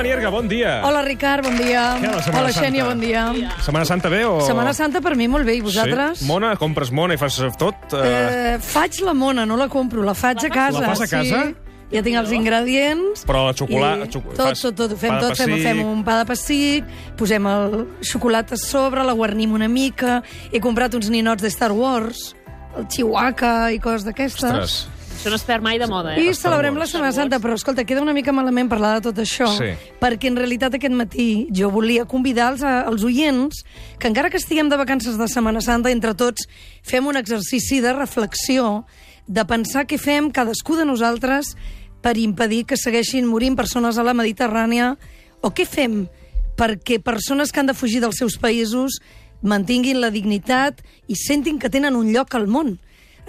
[0.00, 0.80] Gemma Nierga, bon dia.
[0.82, 1.82] Hola, Ricard, bon dia.
[2.00, 2.88] Què, la Setmana Hola, Xènia, Santa?
[2.88, 3.24] bon dia.
[3.60, 4.40] Setmana Santa bé o...
[4.46, 6.22] Setmana Santa per mi molt bé, i vosaltres?
[6.22, 6.28] Sí?
[6.28, 7.92] Mona, compres mona i fas tot?
[7.92, 8.54] Eh...
[8.54, 10.80] Eh, faig la mona, no la compro, la faig a casa.
[10.80, 11.42] La fas a casa?
[11.50, 11.54] Sí.
[11.92, 13.26] Ja tinc els ingredients.
[13.28, 15.36] Però la xocolata- i xoco- Tot, tot, tot, ho fem tot.
[15.36, 20.22] Fem, fem un pa de pessic, posem el xocolata a sobre, la guarnim una mica.
[20.50, 22.30] He comprat uns ninots de Star Wars,
[22.78, 24.48] el Chihuahua i coses d'aquestes.
[24.48, 24.78] Ostres.
[25.20, 26.22] Això no es perd mai de moda, eh?
[26.24, 26.86] I celebrem la.
[26.88, 29.74] Setmana Santa, però escolta, queda una mica malament parlar de tot això, Sí.
[30.00, 33.52] perquè en realitat aquest matí jo volia convidar els, eh, els oients
[33.98, 36.48] que encara que estiguem de vacances de Setmana Santa, entre tots
[36.82, 38.86] fem un exercici de reflexió,
[39.26, 41.54] de pensar què fem cadascú de nosaltres
[42.00, 44.96] per impedir que segueixin morint persones a la Mediterrània,
[45.42, 46.08] o què fem
[46.56, 49.02] perquè persones que han de fugir dels seus països
[49.42, 52.78] mantinguin la dignitat i sentin que tenen un lloc al món.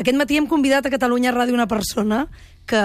[0.01, 2.25] Aquest matí hem convidat a Catalunya Ràdio una persona
[2.65, 2.81] que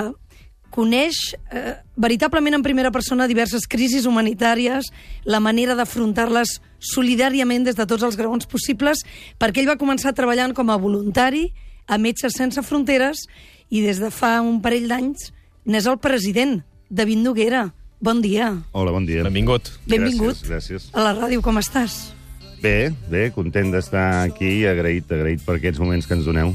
[0.74, 1.16] coneix
[1.48, 4.90] eh, veritablement en primera persona diverses crisis humanitàries,
[5.24, 9.00] la manera d'afrontar-les solidàriament des de tots els graons possibles,
[9.40, 11.48] perquè ell va començar treballant com a voluntari
[11.88, 13.24] a Metges Sense Fronteres
[13.72, 15.30] i des de fa un parell d'anys
[15.64, 17.70] n'és el president, David Noguera.
[17.98, 18.52] Bon dia.
[18.76, 19.24] Hola, bon dia.
[19.24, 19.72] Benvingut.
[19.88, 20.88] Benvingut Gràcies, gràcies.
[20.92, 21.40] a la ràdio.
[21.40, 22.12] Com estàs?
[22.60, 26.52] Bé, bé, content d'estar aquí i agraït, agraït per aquests moments que ens doneu.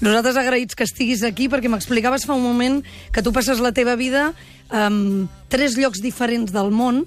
[0.00, 3.96] Nosaltres agraïts que estiguis aquí perquè m'explicaves fa un moment que tu passes la teva
[3.96, 4.32] vida
[4.70, 7.04] en tres llocs diferents del món.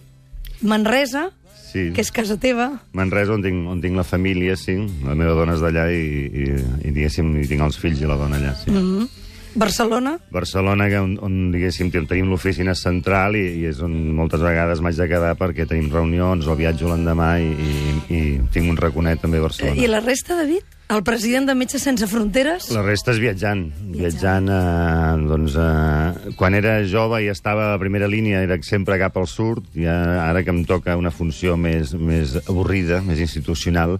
[0.61, 1.31] Manresa,
[1.67, 1.91] Sí.
[1.93, 4.77] que és casa teva, Manresa, on tinc, on tinc la família, sí.
[5.03, 6.45] La meva dona és d'allà i, i,
[6.87, 8.71] i, diguéssim, hi tinc els fills i la dona allà, sí.
[8.71, 9.09] Mm -hmm.
[9.57, 14.41] Barcelona, Barcelona, que on, on diguéssim, ten- tenim l'oficina central i, i és on moltes
[14.45, 17.77] vegades m'haig de quedar perquè tenim reunions o viatjo l'endemà i, i,
[18.13, 18.19] i
[18.53, 19.81] tinc un raconet també a Barcelona.
[19.81, 20.75] i la resta, David?
[20.87, 22.69] El president de Metges Sense Fronteres?
[22.71, 23.65] La resta és viatjant.
[23.91, 28.95] Viatjant, eh, doncs, eh, quan era jove i estava a la primera línia era sempre
[29.01, 33.19] cap al sud, i ara ara que em toca una funció més, més avorrida, més
[33.19, 33.97] institucional,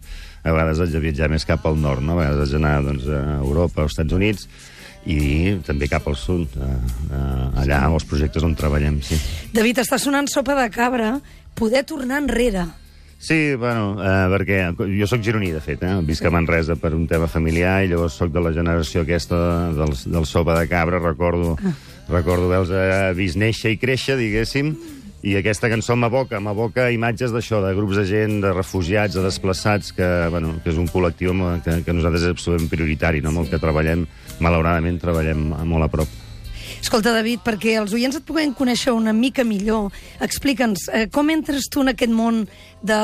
[0.48, 2.16] a vegades haig de viatjar més cap al nord, no?
[2.16, 4.48] a vegades haig d'anar doncs, a Europa o als Estats Units,
[5.08, 5.20] i
[5.66, 6.74] també cap al sud, eh,
[7.08, 9.16] eh, allà als projectes on treballem, sí.
[9.56, 11.16] David, està sonant sopa de cabra,
[11.56, 12.68] poder tornar enrere.
[13.18, 15.96] Sí, bueno, eh, perquè jo sóc gironí, de fet, eh?
[16.06, 19.40] visc a Manresa per un tema familiar i llavors sóc de la generació aquesta
[19.74, 21.56] del, del sopa de cabra, recordo,
[22.12, 24.76] recordo haver-los eh, vist néixer i créixer, diguéssim,
[25.26, 29.90] i aquesta cançó m'aboca, m'aboca imatges d'això, de grups de gent, de refugiats, de desplaçats,
[29.98, 31.34] que, bueno, que és un col·lectiu
[31.66, 33.34] que, que nosaltres és absolutament prioritari, no?
[33.34, 34.06] amb el que treballem,
[34.44, 36.16] malauradament treballem molt a prop.
[36.78, 39.92] Escolta, David, perquè els oients et puguem conèixer una mica millor,
[40.24, 42.46] explica'ns, eh, com entres tu en aquest món
[42.86, 43.00] de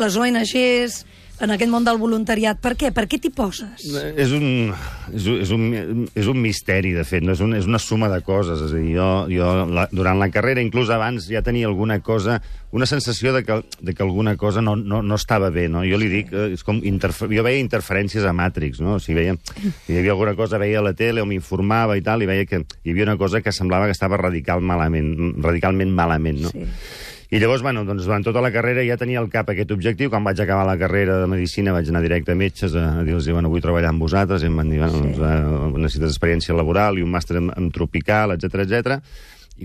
[0.00, 1.02] les ONGs,
[1.42, 2.60] en aquest món del voluntariat?
[2.62, 2.92] Per què?
[2.94, 3.82] Per què t'hi poses?
[3.82, 4.70] És un,
[5.10, 7.34] és, un, és, un, és un misteri, de fet, no?
[7.34, 8.62] és, un, és una suma de coses.
[8.62, 12.38] És a dir, jo, jo la, durant la carrera, inclús abans, ja tenia alguna cosa,
[12.72, 15.68] una sensació de que, de que alguna cosa no, no, no estava bé.
[15.72, 15.84] No?
[15.88, 17.30] Jo li dic, eh, és com interfer...
[17.34, 18.96] jo veia interferències a Matrix, no?
[18.96, 19.36] O sigui, veia,
[19.84, 22.46] si hi havia alguna cosa, veia a la tele o m'informava i tal, i veia
[22.48, 26.54] que hi havia una cosa que semblava que estava radical malament, radicalment malament, no?
[26.54, 27.10] Sí.
[27.32, 30.10] I llavors, bueno, doncs, durant tota la carrera ja tenia al cap aquest objectiu.
[30.12, 33.24] Quan vaig acabar la carrera de Medicina vaig anar directe a metges a, a dir-los,
[33.32, 37.00] bueno, vull treballar amb vosaltres, i em van dir, bueno, doncs, eh, necessites experiència laboral
[37.00, 38.98] i un màster en, en tropical, etc etc.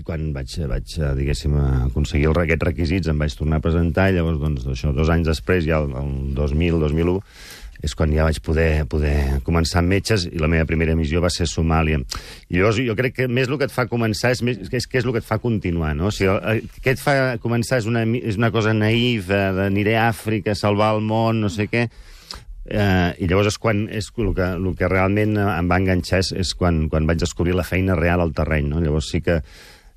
[0.00, 4.08] I quan vaig, vaig eh, diguéssim, aconseguir el, aquests requisits, em vaig tornar a presentar,
[4.08, 7.20] i llavors, doncs, això, dos anys després, ja el, el 2000-2001,
[7.84, 11.30] és quan ja vaig poder, poder començar amb metges i la meva primera missió va
[11.30, 12.00] ser Somàlia.
[12.48, 14.98] I llavors jo crec que més el que et fa començar és, més, és que
[14.98, 16.10] és el que et fa continuar, no?
[16.10, 20.08] O sigui, el, què et fa començar és una, és una cosa naïf, d'aniré a
[20.10, 21.88] Àfrica, salvar el món, no sé què,
[22.68, 26.34] Eh, I llavors és quan és el que, el que realment em va enganxar és,
[26.36, 28.68] és quan, quan vaig descobrir la feina real al terreny.
[28.68, 28.82] No?
[28.84, 29.38] Llavors sí que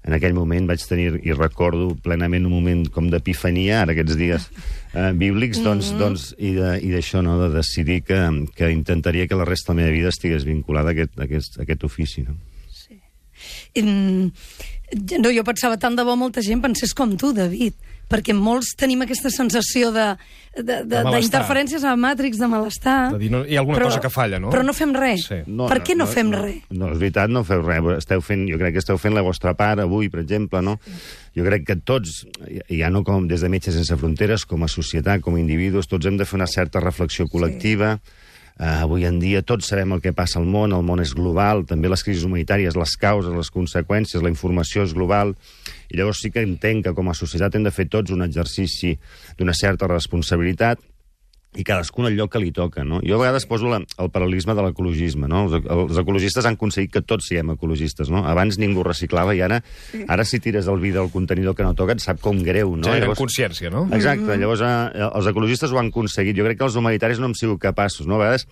[0.08, 4.48] en aquell moment vaig tenir, i recordo plenament un moment com d'epifania, ara aquests dies
[4.94, 7.38] eh, bíblics, doncs, doncs, i de- i d'això, no?
[7.42, 8.20] de decidir que,
[8.56, 11.60] que intentaria que la resta de la meva vida estigués vinculada a aquest, a aquest,
[11.60, 12.24] a aquest ofici.
[12.28, 12.38] No?
[13.76, 14.32] Mm,
[15.20, 17.74] no, jo pensava tant de bo molta gent pensés com tu, David,
[18.12, 20.06] perquè molts tenim aquesta sensació de,
[20.58, 21.22] de, de, De malestar.
[21.22, 22.98] d'interferències a Matrix, de malestar.
[23.14, 24.52] De dir, no, hi ha alguna cosa que falla, no?
[24.52, 25.24] Però no fem res.
[25.30, 25.40] Sí.
[25.48, 26.66] per què no, fem res?
[26.76, 28.02] No, és veritat, no feu res.
[28.02, 30.76] Esteu fent, jo crec que esteu fent la vostra part avui, per exemple, no?
[31.38, 32.26] Jo crec que tots,
[32.68, 36.06] ja no com des de Metges Sense Fronteres, com a societat, com a individus, tots
[36.06, 38.02] hem de fer una certa reflexió col·lectiva.
[38.62, 41.64] Uh, avui en dia tots sabem el que passa al món, el món és global,
[41.66, 45.34] també les crisis humanitàries, les causes, les conseqüències, la informació és global,
[45.90, 48.94] i llavors sí que entenc que com a societat hem de fer tots un exercici
[49.40, 50.78] d'una certa responsabilitat,
[51.52, 53.02] i cadascun el lloc que li toca, no?
[53.04, 55.44] Jo a vegades poso la, el paral·lelisme de l'ecologisme, no?
[55.48, 58.24] Els, els ecologistes han aconseguit que tots siguem ecologistes, no?
[58.28, 59.60] Abans ningú reciclava i ara,
[60.08, 62.88] ara si tires el vi del contenidor que no toca et sap com greu, no?
[62.88, 63.84] Generen llavors, consciència, no?
[63.92, 66.40] Exacte, llavors eh, els ecologistes ho han aconseguit.
[66.40, 68.16] Jo crec que els humanitaris no hem sigut capaços, no?
[68.16, 68.48] A vegades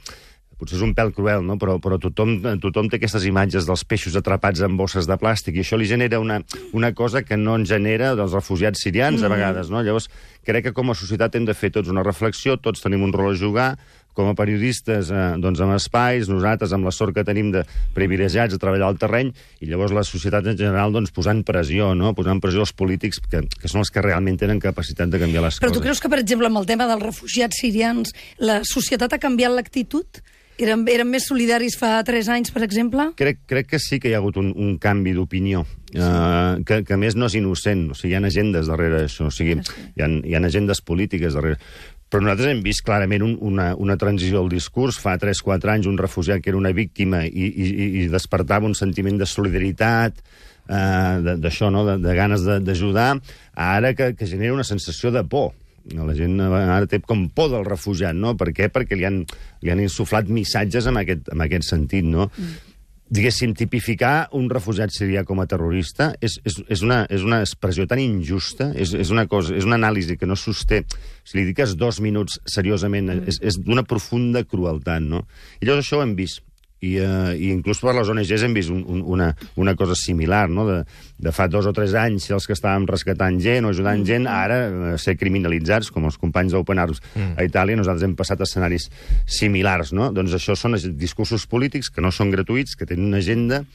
[0.60, 1.58] potser és un pèl cruel, no?
[1.62, 5.64] però, però tothom, tothom té aquestes imatges dels peixos atrapats en bosses de plàstic i
[5.64, 6.42] això li genera una,
[6.76, 9.26] una cosa que no en genera dels refugiats sirians mm.
[9.26, 9.72] a vegades.
[9.72, 9.84] No?
[9.86, 10.10] Llavors,
[10.46, 13.34] crec que com a societat hem de fer tots una reflexió, tots tenim un rol
[13.34, 13.72] a jugar,
[14.20, 17.64] com a periodistes eh, doncs amb espais, nosaltres amb la sort que tenim de
[17.96, 19.32] privilegiats a treballar al terreny,
[19.64, 22.12] i llavors la societat en general doncs, posant pressió, no?
[22.18, 25.62] posant pressió als polítics que, que són els que realment tenen capacitat de canviar les
[25.62, 25.80] Però coses.
[25.80, 28.12] tu creus que, per exemple, amb el tema dels refugiats sirians,
[28.44, 30.20] la societat ha canviat l'actitud?
[30.60, 33.10] Eren, eren més solidaris fa 3 anys, per exemple?
[33.20, 36.02] Crec, crec que sí que hi ha hagut un, un canvi d'opinió, sí.
[36.02, 39.30] uh, que, que a més no és innocent, o sigui, hi ha agendes darrere d'això,
[39.30, 39.86] o sigui, sí.
[39.96, 41.62] hi, ha, hi ha agendes polítiques darrere.
[42.10, 44.98] Però nosaltres hem vist clarament un, una, una transició al discurs.
[44.98, 47.68] Fa 3-4 anys un refugiat que era una víctima i, i,
[48.02, 50.18] i despertava un sentiment de solidaritat,
[50.66, 51.86] eh, d'això, no?
[51.86, 53.12] de, de ganes d'ajudar,
[53.54, 55.54] ara que, que genera una sensació de por.
[55.98, 58.36] La gent ara té com por del refugiat, no?
[58.40, 58.70] Per què?
[58.74, 59.24] Perquè li han,
[59.64, 62.30] li han insuflat missatges en aquest, en aquest sentit, no?
[62.30, 62.66] Mm.
[63.10, 67.88] Diguéssim, tipificar un refugiat sirià com a terrorista és, és, és, una, és una expressió
[67.90, 70.84] tan injusta, és, és, una cosa, és una anàlisi que no sosté.
[71.26, 73.32] Si li diques dos minuts seriosament, mm.
[73.34, 75.24] és, és d'una profunda crueltat, no?
[75.58, 76.44] I llavors això ho hem vist
[76.80, 79.30] i, uh, i inclús per les ONGs hem vist un, un, una,
[79.60, 80.66] una cosa similar, no?
[80.68, 80.78] de,
[81.20, 84.32] de fa dos o tres anys els que estàvem rescatant gent o ajudant gent, mm.
[84.32, 87.36] ara uh, ser criminalitzats, com els companys d'Open Arms mm.
[87.36, 88.90] a Itàlia, nosaltres hem passat escenaris
[89.28, 89.92] similars.
[89.96, 90.14] No?
[90.16, 93.66] Doncs això són discursos polítics que no són gratuïts, que tenen una agenda,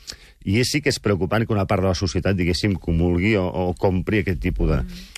[0.44, 3.44] i és sí que és preocupant que una part de la societat, diguéssim, comulgui o,
[3.44, 4.74] o compri aquest tipus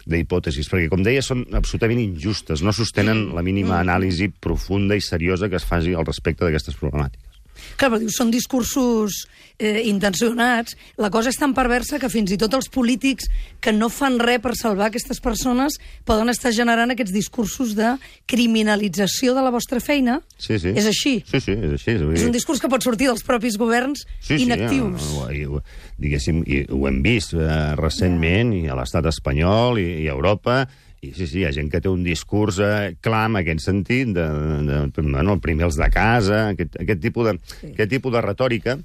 [0.06, 5.50] d'hipòtesis, perquè, com deia, són absolutament injustes, no sostenen la mínima anàlisi profunda i seriosa
[5.50, 7.35] que es faci al respecte d'aquestes problemàtiques.
[7.74, 9.24] Clar, però dius, són discursos
[9.58, 10.76] eh, intencionats.
[11.00, 13.28] La cosa és tan perversa que fins i tot els polítics
[13.60, 17.94] que no fan res per salvar aquestes persones poden estar generant aquests discursos de
[18.28, 20.20] criminalització de la vostra feina.
[20.38, 20.74] Sí, sí.
[20.76, 21.16] És així.
[21.26, 21.96] Sí, sí, és així.
[21.96, 25.12] És, és un discurs que pot sortir dels propis governs sí, inactius.
[25.12, 25.62] Sí, ja,
[26.02, 30.64] diguéssim, i ho hem vist eh, recentment, i a l'estat espanyol, i, i a Europa,
[31.04, 34.12] i sí, sí, hi ha gent que té un discurs eh, clar en aquest sentit,
[34.16, 34.26] de,
[34.66, 37.72] de, de, bueno, primer els de casa, aquest, aquest, tipus de, sí.
[37.74, 38.78] aquest tipus de retòrica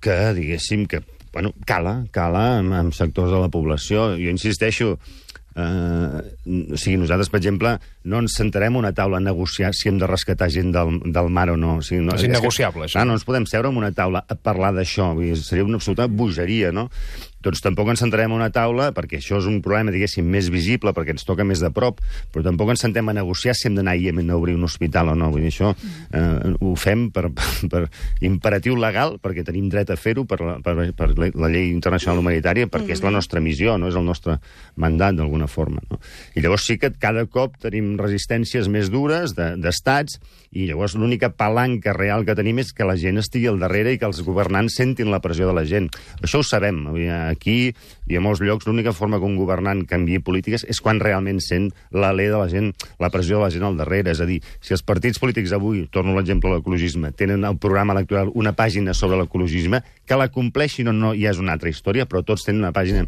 [0.00, 1.02] que, diguéssim, que
[1.32, 4.10] bueno, cala, cala en, en sectors de la població.
[4.18, 4.96] Jo insisteixo,
[5.54, 6.20] eh,
[6.74, 10.00] o sigui, nosaltres, per exemple, no ens sentarem a una taula a negociar si hem
[10.00, 11.76] de rescatar gent del, del mar o no.
[11.78, 13.02] O sigui, no és innegociable, que, això.
[13.02, 15.12] Ah, no ens podem seure en una taula a parlar d'això.
[15.38, 16.88] Seria una absoluta bogeria, no?
[17.44, 20.92] Doncs tampoc ens sentarem a una taula, perquè això és un problema, diguéssim, més visible,
[20.96, 22.00] perquè ens toca més de prop,
[22.32, 25.12] però tampoc ens sentem a negociar si hem d'anar a Iemen a obrir un hospital
[25.12, 25.30] o no.
[25.32, 27.82] Vull dir, això eh, ho fem per, per, per
[28.26, 32.68] imperatiu legal, perquè tenim dret a fer-ho per, la, per, per la llei internacional humanitària,
[32.70, 34.38] perquè és la nostra missió, no és el nostre
[34.80, 35.80] mandat, d'alguna forma.
[35.90, 35.98] No?
[36.36, 41.30] I llavors sí que cada cop tenim resistències més dures d'estats, de, i llavors l'única
[41.30, 44.74] palanca real que tenim és que la gent estigui al darrere i que els governants
[44.80, 45.86] sentin la pressió de la gent.
[46.20, 46.82] Això ho sabem.
[46.90, 47.72] Vull dir, aquí
[48.10, 51.70] i a molts llocs l'única forma que un governant canvi polítiques és quan realment sent
[51.90, 54.12] l'alè de la gent, la pressió de la gent al darrere.
[54.12, 57.96] És a dir, si els partits polítics avui, torno l'exemple de l'ecologisme, tenen al programa
[57.96, 62.08] electoral una pàgina sobre l'ecologisme, que la compleixin o no ja és una altra història,
[62.10, 63.06] però tots tenen una pàgina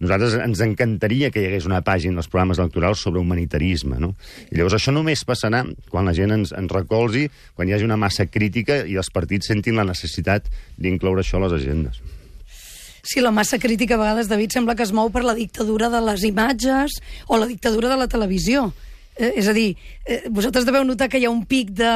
[0.00, 4.14] nosaltres ens encantaria que hi hagués una pàgina als programes electorals sobre humanitarisme, no?
[4.48, 5.60] I llavors això només passarà
[5.92, 9.52] quan la gent ens, ens recolzi, quan hi hagi una massa crítica i els partits
[9.52, 10.48] sentin la necessitat
[10.80, 12.00] d'incloure això a les agendes.
[13.10, 15.98] Sí, la massa crítica a vegades, David, sembla que es mou per la dictadura de
[16.06, 18.68] les imatges o la dictadura de la televisió.
[19.16, 19.72] Eh, és a dir,
[20.06, 21.90] eh, vosaltres deveu notar que hi ha un pic de,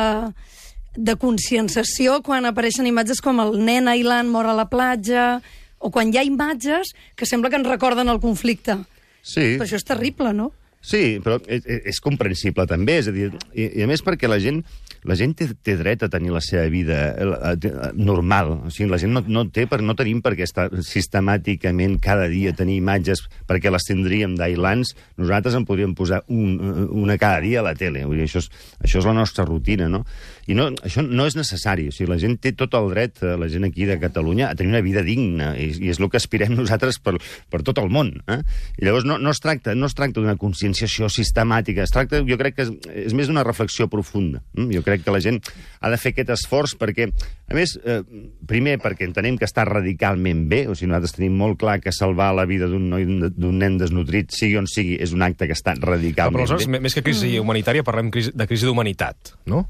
[0.97, 5.39] de conscienciació quan apareixen imatges com el nen Ailan mor a la platja,
[5.79, 8.81] o quan hi ha imatges que sembla que ens recorden el conflicte.
[9.23, 9.55] Sí.
[9.55, 10.51] Però això és terrible, no?
[10.83, 11.63] Sí, però és,
[11.95, 14.65] és comprensible també, és a dir, i, i a més perquè la gent
[15.05, 18.55] la gent té, té dret a tenir la seva vida eh, eh, normal.
[18.69, 22.29] O sigui, la gent no, no té per, no tenim per què estar sistemàticament cada
[22.33, 24.95] dia tenir imatges perquè les tindríem d'ailants.
[25.21, 26.57] Nosaltres en podríem posar un,
[26.91, 28.07] una cada dia a la tele.
[28.09, 30.05] Vull dir, això, és, això és la nostra rutina, no?
[30.49, 31.89] I no, això no és necessari.
[31.89, 34.59] O sigui, la gent té tot el dret, eh, la gent aquí de Catalunya, a
[34.59, 35.55] tenir una vida digna.
[35.61, 37.17] I, i és el que aspirem nosaltres per,
[37.53, 38.15] per tot el món.
[38.29, 38.41] Eh?
[38.81, 41.85] I llavors no, no es tracta no es tracta d'una conscienciació sistemàtica.
[41.85, 42.73] Es tracta, jo crec que és,
[43.07, 44.43] és més d'una reflexió profunda.
[44.57, 44.69] Eh?
[44.73, 45.41] Jo crec crec que la gent
[45.81, 48.01] ha de fer aquest esforç perquè, a més, eh,
[48.49, 52.33] primer perquè entenem que està radicalment bé, o sigui, nosaltres tenim molt clar que salvar
[52.39, 55.77] la vida d'un noi d'un nen desnutrit, sigui on sigui, és un acte que està
[55.79, 56.81] radicalment Però aleshores, bé.
[56.87, 59.67] més que crisi humanitària, parlem de crisi d'humanitat, no?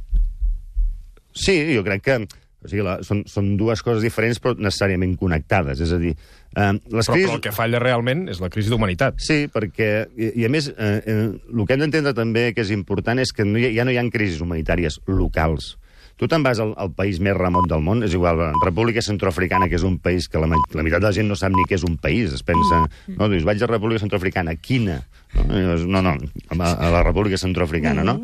[1.35, 2.19] Sí, jo crec que
[2.65, 5.83] o sigui, la, són, són dues coses diferents però necessàriament connectades.
[5.85, 6.15] És a dir,
[6.57, 7.29] eh, les Però, crisis...
[7.29, 9.21] però el que falla realment és la crisi d'humanitat.
[9.23, 12.75] Sí, perquè, i, i a més, eh, eh, el que hem d'entendre també que és
[12.75, 15.75] important és que no hi ja no hi ha crisis humanitàries locals.
[16.15, 19.67] Tu te'n vas al, al país més remot del món, és igual, la República Centroafricana,
[19.67, 21.75] que és un país que la, la meitat de la gent no sap ni què
[21.75, 22.85] és un país, es pensa...
[23.11, 25.01] No, dius, vaig a la República Centroafricana, quina?
[25.35, 28.21] No, no, no a, a la República Centroafricana, no?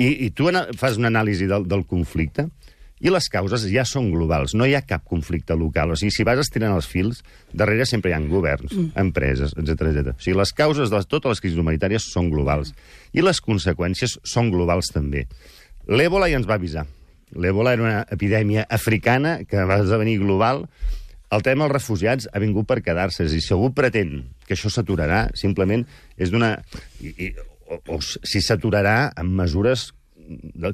[0.00, 0.48] I, i tu
[0.80, 2.48] fas una anàlisi del, del conflicte
[3.00, 5.94] i les causes ja són globals, no hi ha cap conflicte local.
[5.94, 8.90] O sigui, si vas estirant els fils, darrere sempre hi ha governs, mm.
[9.00, 10.14] empreses, etc etc.
[10.14, 12.74] O sigui, les causes de totes les crisis humanitàries són globals.
[13.16, 15.26] I les conseqüències són globals també.
[15.88, 16.84] L'èbola ja ens va avisar.
[17.34, 20.66] L'èbola era una epidèmia africana que va esdevenir global.
[21.30, 23.22] El tema dels refugiats ha vingut per quedar-se.
[23.24, 25.86] És a dir, si algú pretén que això s'aturarà, simplement
[26.18, 26.56] és d'una...
[27.00, 27.34] i- i-
[27.70, 29.92] O, o si s'aturarà amb mesures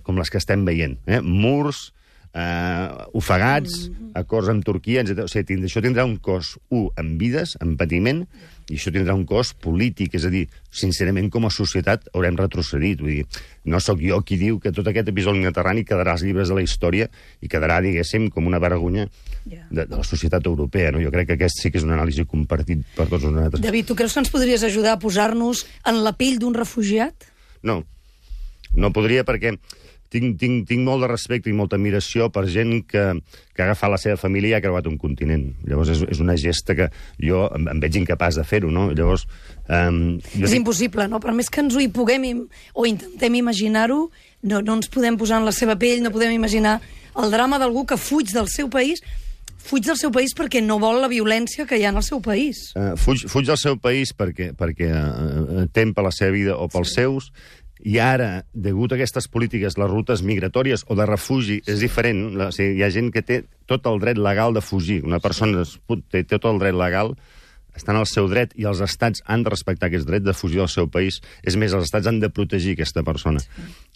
[0.07, 0.95] com les que estem veient.
[1.05, 1.19] Eh?
[1.21, 1.91] Murs,
[2.37, 5.25] eh, ofegats, acords amb Turquia, etc.
[5.25, 8.25] O sigui, això tindrà un cost, un, en vides, en patiment,
[8.67, 10.17] i això tindrà un cost polític.
[10.19, 13.01] És a dir, sincerament, com a societat haurem retrocedit.
[13.03, 16.53] Vull dir, no sóc jo qui diu que tot aquest episodi mediterrani quedarà als llibres
[16.53, 17.09] de la història
[17.41, 19.09] i quedarà, diguéssim, com una vergonya
[19.47, 20.93] de, de la societat europea.
[20.93, 21.03] No?
[21.05, 23.65] Jo crec que aquest sí que és una anàlisi compartit per tots nosaltres.
[23.65, 27.31] David, tu creus que ens podries ajudar a posar-nos en la pell d'un refugiat?
[27.67, 27.81] No,
[28.77, 29.57] no podria perquè
[30.13, 33.05] tinc, tinc, tinc molt de respecte i molta admiració per gent que,
[33.55, 35.49] que ha agafat la seva família i ha creuat un continent.
[35.67, 36.89] Llavors és, és una gesta que
[37.23, 38.89] jo em, em veig incapaç de fer-ho, no?
[38.95, 39.27] Llavors...
[39.67, 41.21] Um, jo és dic- impossible, no?
[41.23, 42.43] Per més que ens ho hi puguem im
[42.75, 44.07] o intentem imaginar-ho,
[44.47, 46.79] no, no ens podem posar en la seva pell, no podem imaginar
[47.17, 49.03] el drama d'algú que fuig del seu país,
[49.67, 52.21] fuig del seu país perquè no vol la violència que hi ha en el seu
[52.23, 52.69] país.
[52.79, 56.69] Uh, fuig, fuig del seu país perquè, perquè uh, tem per la seva vida o
[56.71, 57.01] pels sí.
[57.03, 57.33] seus,
[57.85, 62.23] i ara, degut a aquestes polítiques, les rutes migratòries o de refugi és diferent.
[62.49, 65.03] O sigui, hi ha gent que té tot el dret legal de fugir.
[65.05, 65.65] Una persona
[66.11, 67.15] té tot el dret legal,
[67.77, 70.63] està en el seu dret i els estats han de respectar aquest dret de fugir
[70.63, 71.21] del seu país.
[71.45, 73.43] És més, els estats han de protegir aquesta persona.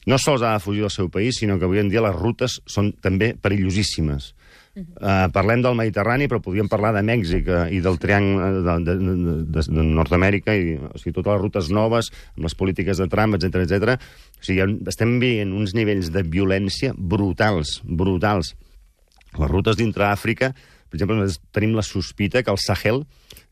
[0.07, 2.61] No sols ha de fugir del seu país, sinó que avui en dia les rutes
[2.69, 4.35] són també perillosíssimes.
[4.71, 8.95] Uh, parlem del Mediterrani, però podríem parlar de Mèxic uh, i del triangle de, de,
[9.03, 13.09] de, de, de Nord-Amèrica, i, o sigui, totes les rutes noves, amb les polítiques de
[13.11, 13.97] Trump, etc etc.
[14.39, 18.55] O sigui, estem veient uns nivells de violència brutals, brutals.
[19.35, 20.53] Les rutes dintre Àfrica,
[20.91, 23.03] per exemple, tenim la sospita que al Sahel,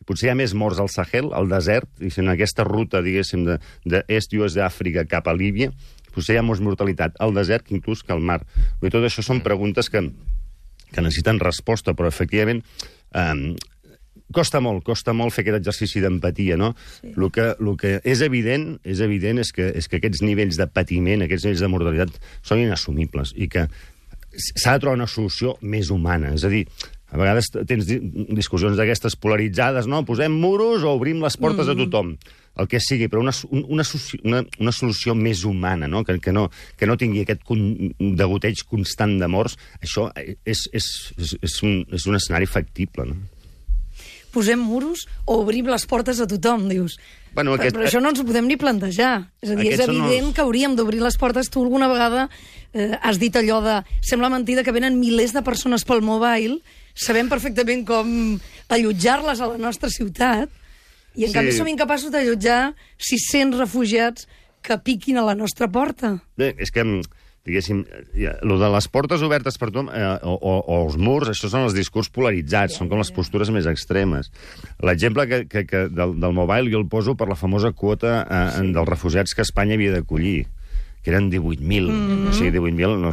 [0.07, 3.59] potser hi ha més morts al Sahel, al desert, i en aquesta ruta, diguéssim, de,
[3.87, 5.75] de est i oest d'Àfrica cap a Líbia,
[6.15, 8.45] potser hi ha més mortalitat al desert inclús que al mar.
[8.83, 10.07] Dir, tot això són preguntes que,
[10.93, 12.63] que necessiten resposta, però efectivament
[13.15, 13.55] eh,
[14.35, 16.75] costa molt, costa molt fer aquest exercici d'empatia, no?
[16.99, 17.13] Sí.
[17.15, 20.69] El, que, el que és evident, és evident és que, és que aquests nivells de
[20.71, 23.69] patiment, aquests nivells de mortalitat són inassumibles i que
[24.39, 26.35] s'ha de trobar una solució més humana.
[26.37, 26.67] És a dir,
[27.09, 28.01] a vegades tens di-
[28.37, 30.05] discussions d'aquestes polaritzades, no?
[30.09, 31.73] Posem muros o obrim les portes mm.
[31.73, 32.13] a tothom
[32.59, 33.85] el que sigui, però una, un- una,
[34.25, 36.05] una, una solució més humana, no?
[36.05, 37.61] Que, que, no, que no tingui aquest con,
[37.99, 43.17] degoteig constant de morts, això és, és, és, és, un, és un escenari factible, no?
[44.29, 46.99] Posem muros o obrim les portes a tothom, dius.
[47.33, 49.31] Bueno, aquest- però això no ens ho podem ni plantejar.
[49.41, 51.49] És a dir, és Aquests són evident els- que hauríem d'obrir les portes.
[51.49, 52.29] Tu alguna vegada
[52.75, 53.79] eh, has dit allò de...
[54.05, 56.59] Sembla mentida que venen milers de persones pel mobile,
[56.95, 58.39] sabem perfectament com
[58.69, 60.51] allotjar-les a la nostra ciutat,
[61.15, 61.35] i en Sí.
[61.35, 64.29] canvi som incapaços d'allotjar 600 refugiats
[64.63, 66.19] que piquin a la nostra porta.
[66.37, 66.83] Bé, és que,
[67.47, 67.85] diguéssim,
[68.19, 71.49] ja, lo de les portes obertes per tothom, eh, o, o, o els murs, això
[71.49, 74.31] són els discurs polaritzats, són com les postures més extremes.
[74.83, 78.45] L'exemple que, que, que del, del mobile jo el poso per la famosa quota eh,
[78.59, 78.73] sí.
[78.75, 80.47] dels refugiats que Espanya havia d'acollir
[81.03, 81.89] que eren 18.000.
[81.89, 82.29] Mm -hmm.
[82.29, 82.99] O sigui, 18.000...
[82.99, 83.11] No,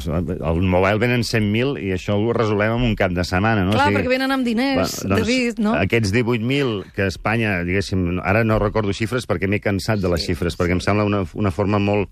[0.51, 3.72] el mobile venen 100.000 i això ho resolem en un cap de setmana, no?
[3.72, 5.74] Clar, o sigui, perquè venen amb diners, David, no?
[5.75, 10.34] Aquests 18.000 que Espanya, diguéssim, ara no recordo xifres perquè m'he cansat de les sí,
[10.34, 12.10] xifres, perquè em sembla una, una forma molt,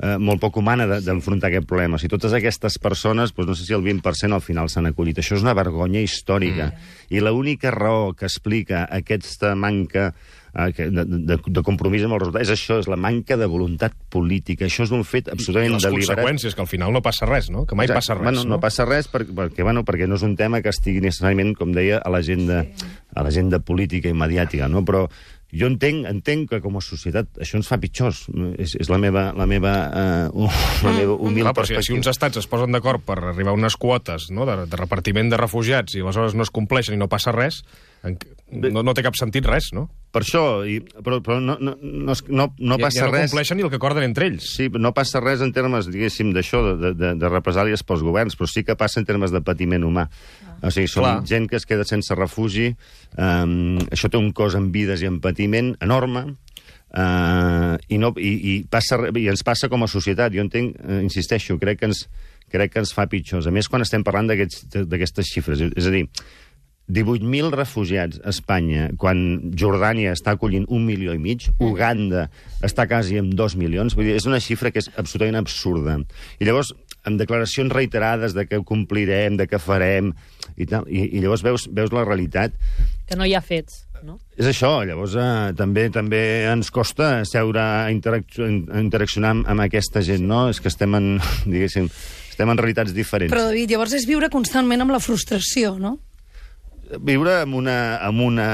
[0.00, 1.96] eh, molt poc humana de- d'enfrontar aquest problema.
[1.96, 5.18] O sigui, totes aquestes persones, doncs no sé si el 20% al final s'han acollit.
[5.18, 6.66] Això és una vergonya històrica.
[6.66, 7.16] Mm.
[7.16, 10.14] I l'única raó que explica aquesta manca
[10.52, 12.44] de, de, de compromís amb el resultat.
[12.44, 14.66] És això, és la manca de voluntat política.
[14.68, 16.18] Això és un fet I absolutament les deliberat.
[16.18, 17.64] conseqüències, que al final no passa res, no?
[17.66, 18.02] Que mai Exacte.
[18.02, 18.60] passa res, bueno, no?
[18.60, 22.02] passa res per, perquè, bueno, perquè no és un tema que estigui necessàriament, com deia,
[22.04, 22.66] a l'agenda
[23.14, 24.84] a l'agenda política i mediàtica, no?
[24.84, 25.06] Però
[25.52, 28.24] jo entenc, entenc que com a societat això ens fa pitjors.
[28.56, 29.72] És, és la meva, la meva,
[30.32, 30.50] uh,
[30.86, 31.98] la meva humil Clar, però si, si perspectiva.
[32.00, 35.40] uns estats es posen d'acord per arribar a unes quotes no, de, de repartiment de
[35.40, 37.60] refugiats i aleshores no es compleixen i no passa res,
[38.02, 38.16] en,
[38.72, 39.86] no, no té cap sentit res, no?
[40.12, 43.28] Per això, i, però, però no, no, no, no, no ja, passa ja no res...
[43.30, 44.48] compleixen ni el que acorden entre ells.
[44.56, 48.48] Sí, no passa res en termes, diguéssim, d'això, de, de, de represàlies pels governs, però
[48.50, 50.08] sí que passa en termes de patiment humà.
[50.62, 51.16] O sigui, som Clar.
[51.26, 52.70] gent que es queda sense refugi,
[53.18, 58.32] um, això té un cos en vides i en patiment enorme, uh, i, no, i,
[58.52, 60.34] i, passa, i ens passa com a societat.
[60.36, 62.06] Jo entenc, uh, insisteixo, crec que ens,
[62.52, 63.48] crec que ens fa pitjors.
[63.48, 65.66] A més, quan estem parlant d'aquestes xifres.
[65.72, 66.06] És a dir,
[66.92, 72.26] 18.000 refugiats a Espanya, quan Jordània està acollint un milió i mig, Uganda
[72.64, 75.96] està quasi amb dos milions, vull dir, és una xifra que és absolutament absurda.
[76.38, 76.74] I llavors,
[77.08, 80.12] amb declaracions reiterades de que ho complirem, de que farem,
[80.56, 82.54] i, tal, i, i llavors veus, veus la realitat.
[83.08, 84.18] Que no hi ha fets, no?
[84.38, 90.02] És això, llavors eh, també també ens costa seure a, a interaccionar amb, amb aquesta
[90.06, 90.46] gent, no?
[90.52, 91.10] És que estem en,
[91.52, 91.90] diguéssim,
[92.30, 93.34] estem en realitats diferents.
[93.34, 95.98] Però, David, llavors és viure constantment amb la frustració, no?
[97.00, 98.48] viure amb una, amb una,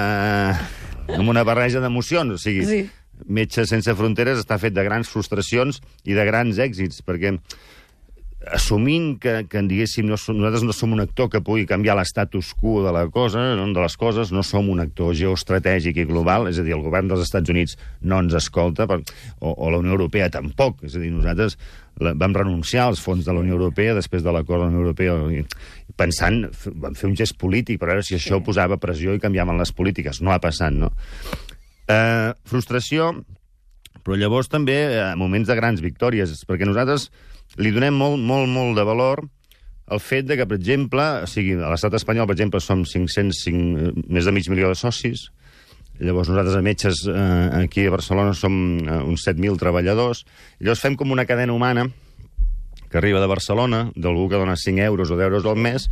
[1.10, 2.36] amb una barreja d'emocions.
[2.36, 2.86] O sigui, Sí.
[3.26, 7.32] Metges Sense Fronteres està fet de grans frustracions i de grans èxits, perquè
[8.54, 12.52] assumint que, que diguéssim, no som, nosaltres no som un actor que pugui canviar l'estatus
[12.58, 16.60] quo de la cosa, de les coses, no som un actor geoestratègic i global, és
[16.60, 19.00] a dir, el govern dels Estats Units no ens escolta, per,
[19.40, 21.58] o, o la Unió Europea tampoc, és a dir, nosaltres
[22.02, 24.84] la, vam renunciar als fons de la Unió Europea després de l'acord de la Unió
[24.86, 25.16] Europea,
[25.98, 26.44] pensant,
[26.78, 30.22] vam fer un gest polític per veure si això posava pressió i canviaven les polítiques.
[30.22, 30.92] No ha passat, no?
[31.88, 33.12] Eh, frustració,
[34.04, 37.08] però llavors també eh, moments de grans victòries, perquè nosaltres
[37.58, 39.24] li donem molt, molt, molt de valor
[39.90, 43.86] el fet de que, per exemple, o sigui, a l'estat espanyol, per exemple, som 505,
[43.88, 45.30] eh, més de mig milió de socis,
[45.98, 50.26] llavors nosaltres a metges eh, aquí a Barcelona som eh, uns 7.000 treballadors,
[50.60, 51.88] llavors fem com una cadena humana
[52.88, 55.88] que arriba de Barcelona, d'algú que dona 5 euros o 10 euros al mes,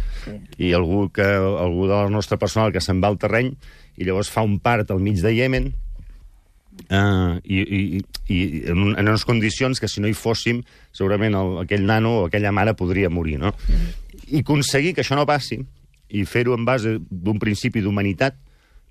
[0.56, 3.52] i algú, que, algú del nostre personal que se'n va al terreny,
[3.96, 5.74] i llavors fa un part al mig de Iemen,
[6.86, 8.36] Uh, i, i, i
[8.70, 10.60] en, un- en unes condicions que si no hi fóssim
[10.94, 13.54] segurament el, aquell nano o aquella mare podria morir, no?
[14.28, 15.56] I aconseguir que això no passi
[16.14, 18.36] i fer-ho en base d'un principi d'humanitat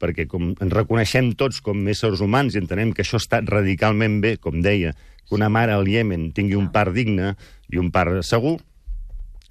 [0.01, 4.35] perquè com ens reconeixem tots com éssers humans i entenem que això està radicalment bé,
[4.43, 4.91] com deia,
[5.23, 7.35] que una mare al Iemen tingui un part digne
[7.71, 8.57] i un part segur,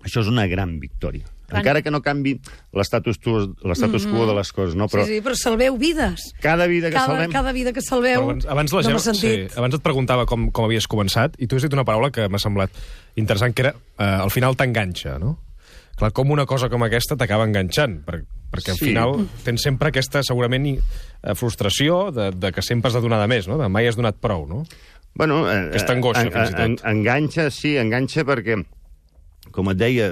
[0.04, 1.24] això és una gran victòria.
[1.48, 2.40] Quan- Encara que no canvi
[2.72, 4.86] l'estatus quo, l'estatus quo de les coses, no?
[4.88, 6.32] Però sí, sí, però salveu vides.
[6.40, 7.30] cada vida que Cada, salvem...
[7.32, 9.50] cada vida que salveu, Però abans, abans, la no Gemma, m'ha sentit.
[9.52, 12.28] sí, abans et preguntava com, com havies començat i tu has dit una paraula que
[12.32, 12.70] m'ha semblat
[13.16, 15.38] interessant, que era eh, al final t'enganxa, no?
[15.96, 18.86] Clar, com una cosa com aquesta t'acaba enganxant, per, perquè al Sí.
[18.88, 23.20] final tens sempre aquesta, segurament, i, eh, frustració de, de que sempre has de donar
[23.20, 23.58] de més, no?
[23.60, 24.64] De mai has donat prou, no?
[25.14, 26.60] Bueno, eh, Aquesta angoixa, en- fins i tot.
[26.64, 28.64] en- enganxa, sí, enganxa perquè,
[29.52, 30.08] com et deia,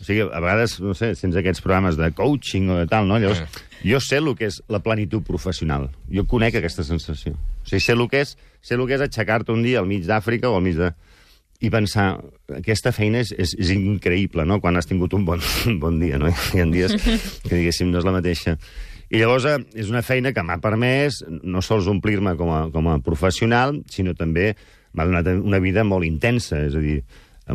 [0.00, 3.18] o sigui, a vegades, no sé, tens aquests programes de coaching o de tal, no?
[3.18, 3.42] Llavors,
[3.82, 5.88] jo sé el que és la plenitud professional.
[6.12, 7.34] Jo conec aquesta sensació.
[7.34, 10.06] O sigui, sé el que és, sé el que és aixecar-te un dia al mig
[10.06, 10.92] d'Àfrica o al mig de...
[11.58, 12.20] i pensar,
[12.54, 16.20] aquesta feina és, és, és increïble, no?, quan has tingut un bon, un bon dia,
[16.22, 16.30] no?
[16.54, 17.18] Hi ha dies que,
[17.50, 18.54] diguéssim, no és la mateixa.
[19.10, 22.92] I llavors eh, és una feina que m'ha permès no sols omplir-me com, a, com
[22.92, 24.52] a professional, sinó també
[24.94, 27.00] m'ha donat una vida molt intensa, és a dir,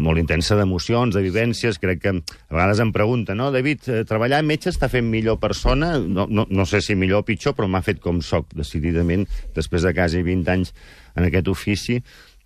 [0.02, 1.78] molt intensa d'emocions, de vivències.
[1.82, 5.40] Crec que a vegades em pregunten, no, David, eh, treballar amb metge està fent millor
[5.42, 5.96] persona?
[6.00, 9.86] No, no, no sé si millor o pitjor, però m'ha fet com soc, decididament, després
[9.86, 10.74] de quasi 20 anys
[11.16, 12.00] en aquest ofici.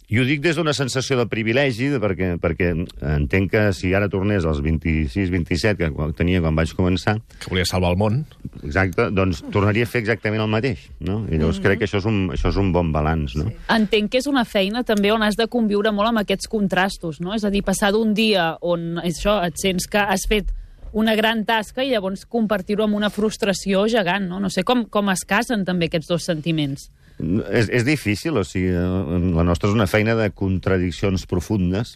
[0.07, 2.69] I ho dic des d'una sensació de privilegi, de, perquè, perquè
[3.17, 7.91] entenc que si ara tornés als 26-27, que tenia quan vaig començar, Que volia salvar
[7.91, 8.21] el món.
[8.63, 11.25] exacte, doncs tornaria a fer exactament el mateix, no?
[11.27, 13.51] I llavors crec que això és un, això és un bon balanç, no?
[13.67, 17.35] Entenc que és una feina també on has de conviure molt amb aquests contrastos, no?
[17.35, 20.53] És a dir, passar d'un dia on això et sents que has fet
[20.93, 24.39] una gran tasca i llavors compartir-ho amb una frustració gegant, no?
[24.39, 26.87] No sé com, com es casen també aquests dos sentiments.
[27.17, 31.95] És, és difícil, o sigui, la nostra és una feina de contradiccions profundes,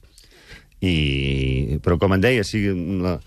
[0.82, 2.64] i, però com em deia, sí,
[3.04, 3.20] la,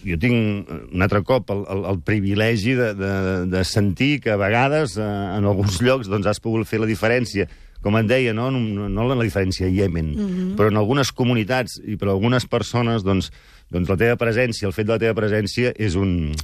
[0.00, 3.14] jo tinc un altre cop el, el, el privilegi de, de,
[3.52, 7.48] de sentir que a vegades eh, en alguns llocs doncs, has pogut fer la diferència
[7.80, 10.48] com em deia, no, no, no la diferència a Iemen, mm -hmm.
[10.56, 13.30] però en algunes comunitats i per algunes persones, doncs,
[13.70, 16.34] doncs la teva presència, el fet de la teva presència és un,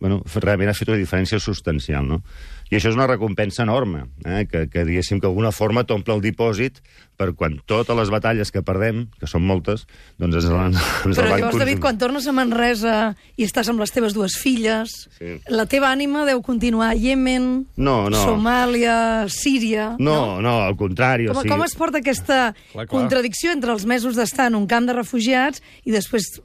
[0.00, 2.22] bueno, realment ha fet una diferència substancial, no?
[2.66, 4.42] I això és una recompensa enorme, eh?
[4.50, 6.80] que, que diguéssim que d'alguna forma t'omple el dipòsit
[7.16, 9.84] per quan totes les batalles que perdem, que són moltes,
[10.18, 11.76] doncs ens, ens el Però van llavors, David, consumir.
[11.84, 12.96] quan tornes a Manresa
[13.38, 15.36] i estàs amb les teves dues filles, Sí.
[15.48, 18.18] la teva ànima deu continuar a Iemen, No, no.
[18.26, 19.94] Somàlia, Síria...
[20.00, 21.28] No, no, al contrari.
[21.30, 22.88] Com, o sigui, com es porta aquesta Clar, clar.
[22.90, 26.40] contradicció entre els mesos d'estar en un camp de refugiats i després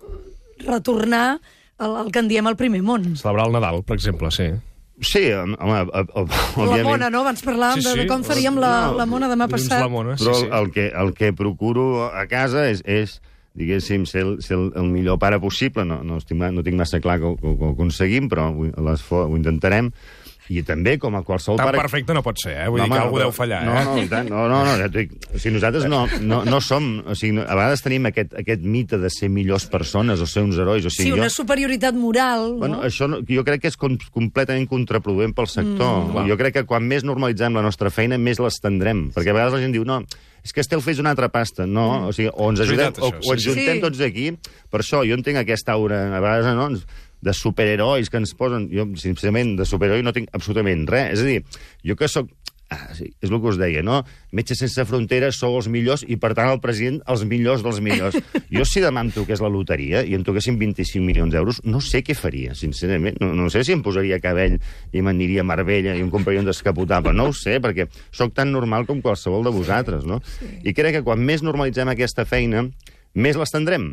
[0.67, 1.39] retornar
[1.81, 3.15] al, al que en diem el primer món?
[3.19, 4.51] Celebrar el Nadal, per exemple, sí.
[5.01, 6.85] Sí, home, home, La òbviament...
[6.85, 7.23] mona, no?
[7.25, 8.07] Abans parlàvem Sí, de, de sí.
[8.11, 9.81] com faríem la, No, la mona demà passat.
[9.81, 10.45] la mona, sí, Però sí.
[10.45, 13.15] el, el, que, el que procuro a casa és, és
[13.57, 15.83] diguéssim, ser, el, ser el, el millor pare possible.
[15.89, 19.35] No, no, estic, no tinc massa clar que ho, que ho aconseguim, però ho, ho
[19.39, 19.89] intentarem.
[20.51, 21.79] I també, com a qualsevol Tan pare...
[21.79, 22.67] perfecte no pot ser, eh?
[22.67, 23.83] Vull No, dir que home, algú però- deu fallar, no, eh?
[23.85, 25.13] No, i tant, no, no, no, ja t'ho dic.
[25.31, 26.89] O sigui, nosaltres no, no, no som...
[27.07, 30.43] O sigui, no- a vegades tenim aquest, aquest mite de ser millors persones o ser
[30.43, 30.83] uns herois.
[30.85, 32.83] O Sí, sigui, una jo, superioritat moral, Bueno, no?
[32.89, 36.11] això no, jo crec que és com, completament contraproduent pel sector.
[36.11, 36.25] clar.
[36.25, 39.07] Mm, jo crec que quan més normalitzem la nostra feina, més l'estendrem.
[39.15, 40.01] Perquè a vegades la gent diu, no,
[40.43, 41.65] és que Estel fes una altra pasta.
[41.69, 43.55] No, o sigui, o ens ajudem, veritat, o, això, o ens sí, sí.
[43.55, 43.81] juntem Sí.
[43.87, 44.27] tots aquí.
[44.71, 46.85] Per això jo entenc aquesta aura, a vegades, no, ens-
[47.21, 48.67] de superherois que ens posen...
[48.73, 51.19] Jo, sincerament, de superheroi no tinc absolutament res.
[51.19, 51.41] És a dir,
[51.85, 52.31] jo que sóc...
[52.71, 53.97] Ah, sí, és el que us deia, no?
[54.31, 58.15] Metges sense fronteres sou els millors i, per tant, el president els millors dels millors.
[58.55, 61.99] Jo, si demà em toqués la loteria i em toquessin 25 milions d'euros, no sé
[62.03, 63.19] què faria, sincerament.
[63.19, 64.55] No, no sé si em posaria cabell
[64.95, 67.11] i m'aniria a Marbella i em compraria un descapotable.
[67.15, 70.21] No ho sé, perquè sóc tan normal com qualsevol de vosaltres, no?
[70.63, 72.69] I crec que quan més normalitzem aquesta feina,
[73.19, 73.91] més l'estendrem.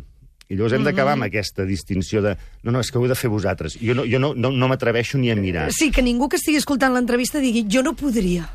[0.49, 2.33] I llavors hem d'acabar amb aquesta distinció de
[2.63, 3.75] no, no, és que ho heu de fer vosaltres.
[3.77, 5.67] Jo no, jo no, no, no m'atreveixo ni a mirar.
[5.75, 8.47] Sí, que ningú que estigui escoltant l'entrevista digui jo no podria.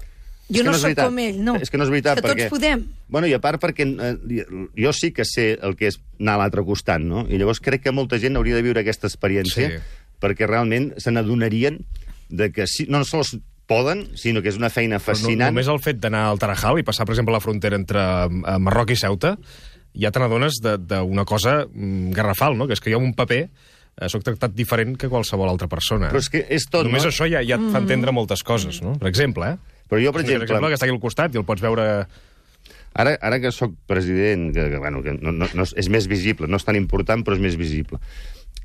[0.51, 1.55] Jo no, és sóc com ell, no.
[1.63, 2.49] És que no és veritat, que perquè...
[2.49, 2.83] tots podem.
[3.09, 4.43] Bueno, i a part perquè eh,
[4.77, 7.25] jo sí que sé el que és anar a l'altre costat, no?
[7.31, 9.81] I llavors crec que molta gent hauria de viure aquesta experiència Sí.
[10.21, 11.79] perquè realment se n'adonarien
[12.29, 15.47] de que sí, no sols poden, sinó que és una feina fascinant.
[15.49, 18.59] No, només el fet d'anar al Tarajal i passar, per exemple, la frontera entre eh,
[18.61, 19.39] Marroc i Ceuta,
[19.95, 22.67] ja te n'adones de- d'una cosa mm, garrafal, no?
[22.67, 26.09] que és que jo amb un paper eh, sóc tractat diferent que qualsevol altra persona.
[26.11, 27.13] Però és que és tot, Només no?
[27.13, 28.97] això ja, ja et fa entendre moltes coses, no?
[28.99, 29.81] Per exemple, eh?
[29.89, 31.89] Però jo, per Per exemple, exemple, que està aquí al costat i el pots veure...
[32.95, 36.07] Ara, ara que sóc president, que, que, bueno, que no, no, no, és- és més
[36.07, 37.99] visible, no és tan important, però és més visible,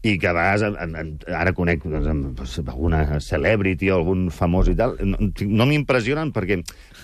[0.01, 2.07] i que a vegades, en, en, ara conec doncs,
[2.37, 6.61] doncs, alguna celebrity o algun famós i tal, no, no m'impressionen perquè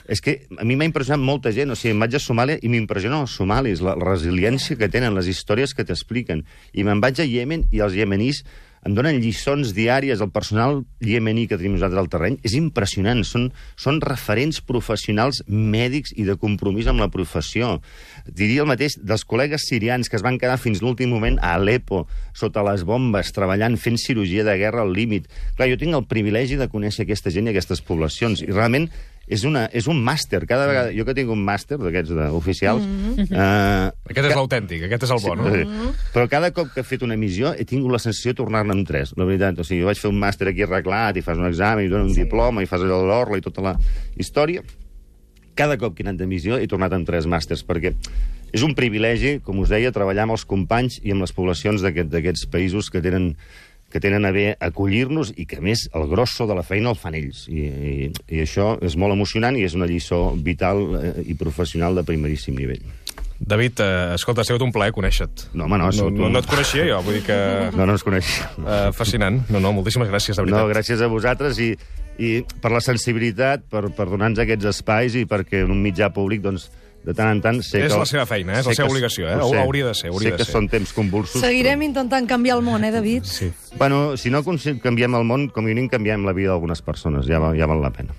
[0.08, 2.70] és que a mi m'ha impressionat molta gent, o sigui, em vaig a Somàlia i
[2.72, 6.46] m'impressionen els somalis, la, la resiliència que tenen, les històries que t'expliquen.
[6.78, 8.44] I me'n vaig a Iemen i els iemenís
[8.86, 13.48] em donen lliçons diàries, el personal iemení que tenim nosaltres al terreny és impressionant, són,
[13.82, 17.80] són referents professionals mèdics i de compromís amb la professió.
[18.30, 22.04] Diria el mateix dels col·legues sirians que es van quedar fins l'últim moment a Alepo,
[22.38, 25.26] sota les bombes, treballant, fent cirurgia de guerra al límit.
[25.58, 28.92] Clar, jo tinc el privilegi de conèixer aquesta gent i aquestes poblacions, i realment
[29.28, 30.44] és, una, és un màster.
[30.46, 32.84] Cada vegada, jo que tinc un màster d'aquests de- oficials...
[33.26, 35.50] eh, Aquest és l'autèntic, aquest és el bo, no?
[35.54, 35.64] Sí.
[36.14, 38.88] Però cada cop que he fet una missió he tingut la sensació de tornar-ne amb
[38.88, 39.60] tres, la veritat.
[39.60, 42.10] O sigui, jo vaig fer un màster aquí arreglat i fas un examen i donen
[42.12, 42.24] un sí.
[42.24, 43.76] diploma i fas allò de l'orla i tota la
[44.16, 44.62] història.
[45.56, 47.94] Cada cop que he anat de missió he tornat amb tres màsters, perquè
[48.56, 52.12] és un privilegi, com us deia, treballar amb els companys i amb les poblacions d'aquest-
[52.12, 53.34] d'aquests països que tenen
[53.96, 57.16] que tenen a bé acollir-nos i que, més, el grosso de la feina el fan
[57.16, 57.46] ells.
[57.48, 57.94] I, i,
[58.36, 62.58] i això és molt emocionant i és una lliçó vital eh, i professional de primeríssim
[62.60, 62.84] nivell.
[63.40, 65.50] David, eh, escolta, ha sigut un plaer conèixer-te.
[65.56, 67.38] No, home, no, no, sigut no, un- no et coneixia jo, vull dir que...
[67.76, 68.30] No, no ens coneix.
[68.60, 69.42] Eh, fascinant.
[69.52, 70.60] No, no, moltíssimes gràcies, de veritat.
[70.64, 71.72] No, gràcies a vosaltres i,
[72.20, 72.32] i
[72.64, 76.68] per la sensibilitat, per, per donar-nos aquests espais i perquè en un mitjà públic, doncs,
[77.06, 77.60] de tant en tant...
[77.62, 78.60] Sé És que, la seva feina, eh?
[78.64, 79.36] És la seva que- obligació, eh?
[79.38, 79.60] sé.
[79.62, 80.54] Hauria de ser, hauria sé de que ser.
[80.56, 81.42] són temps convulsos.
[81.42, 83.24] Seguirem intentant canviar el món, eh, David?
[83.30, 83.52] Sí.
[83.76, 84.42] Però, bueno, si no
[84.82, 87.28] canviem el món, com a mínim canviem la vida d'algunes persones.
[87.28, 88.14] Ja, val- ja val la pena.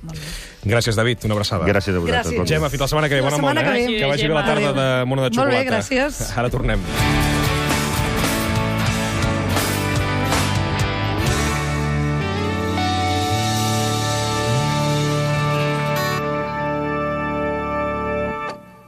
[0.65, 1.19] Gràcies, David.
[1.25, 1.67] Una abraçada.
[1.67, 2.33] Gràcies a vosaltres.
[2.35, 2.49] Gràcies.
[2.49, 3.21] Gemma, fins la setmana que ve.
[3.23, 3.87] La Bona setmana mona, que eh?
[3.89, 3.99] ve.
[3.99, 5.71] Que vagi bé la tarda de mona de Molt bé, xocolata.
[5.71, 6.39] gràcies.
[6.39, 7.36] Ara tornem.